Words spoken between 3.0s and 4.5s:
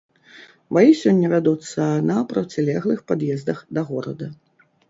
пад'ездах да горада.